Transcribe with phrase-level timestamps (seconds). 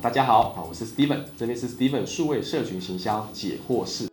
[0.00, 4.08] 大家好，我是 Steven，这里是 Steven 数位社群行销解惑室。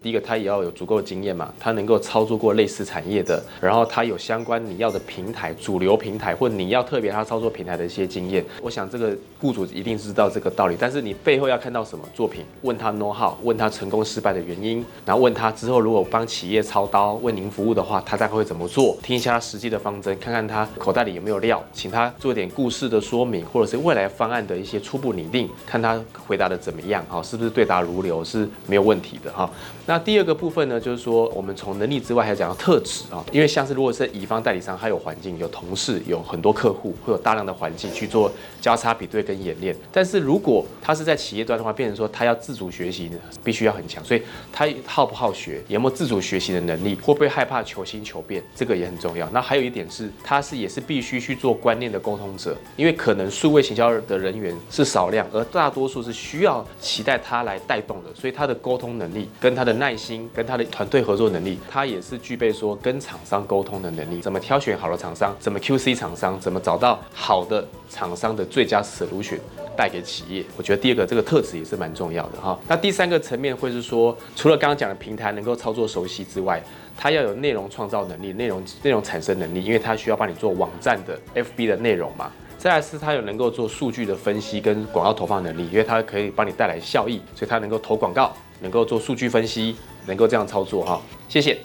[0.00, 8.44] 第一个，他也要有足够的经验嘛，他能够操作过类似产业的，然后他有相关你要的平台、主流平台，或你要特别他操作平台的一些经验。
[8.62, 12.44] 我想这个雇主一定知道这个道理，但是你背后要看到什么作品？
[12.62, 18.96] 问他 know how，问他成功失败的原因，然后问他之后如果帮企业操刀为您服务的话，他大概会怎么做？
[19.02, 29.50] 听一下他实际的方针，看看他口袋里有没有料，请他做点故事的说明，或者是未来方案的一些初步拟定，看他回答的怎么样，哈，是不是对答如流，是没有问题的，哈。
[29.88, 39.74] 那第二个部分呢，就是说我们从能力之外还要讲到特质啊，因为像是如果是乙方代理商，他有环境、有同事、有很多客户，会有大量的环境去做交叉比对跟演练。
[39.90, 43.10] 但是如果他是在企业端的话，变成说他要自主学习，
[43.42, 49.26] 必须要很强，所以他好不好学，有没有自主学习的能力，会不会害怕求新求变，这个也很重要。
[49.30, 69.38] 那还有一点是，他是也是必须去做观念的沟通者，因为可能数位行销的人员是少量，而大多数是需要期待他来带动的，所以他的沟通能力跟他的耐心跟他的团队合作能力，他也是具备说跟厂商沟通的能力，怎么挑选好的厂商，怎么 QC 厂商，怎么找到好的厂商的最佳 solution
[69.76, 70.44] 带给企业。
[70.56, 72.58] 我觉得第二个这个特质也是蛮重要的哈。
[72.68, 76.62] 那第三个层面会是说，除了刚刚讲的平台能够操作熟悉之外，
[76.96, 82.32] 他要有内容创造能力，内容内容产生能力，因为他需要帮你做网站的 FB 的内容嘛。
[82.58, 91.00] 再来是他有能够做数据的分析跟广告投放能力，因为他可以帮你带来效益，所以他能够投广告，能够做数据分析，能够这样操作哈。
[91.28, 91.58] 谢谢。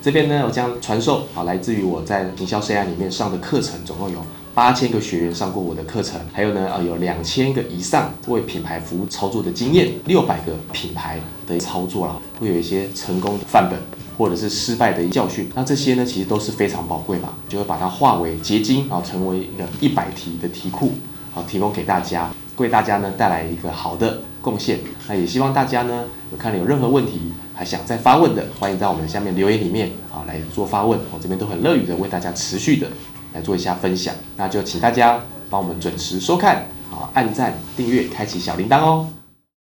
[0.00, 4.24] 这边呢，我将传授啊，来自于我在营销 CI 里面上的课程，总共有
[4.54, 13.76] 八千个学员上过我的课程，还有呢，啊，有两千个以上为品牌服务操作的经验，六百个品牌的操作了，会有一些成功的范本。
[14.16, 20.92] 或者是失败的教训，那这些呢，其实都是非常宝贵嘛，就会把它化为结晶啊，成为一个一百题的题库
[21.34, 24.78] 啊，提供给大家，为大家呢带来一个好的贡献。
[25.06, 32.88] 那也希望大家呢，有看了有任何问题还想再发问的，欢迎在我们下面留言里面啊来做发问，我这边都很乐于的为大家持续的
[33.34, 34.14] 来做一下分享。
[34.36, 35.20] 那就请大家
[35.50, 39.15] 帮我们准时收看啊，按赞、订阅、开启小铃铛哦。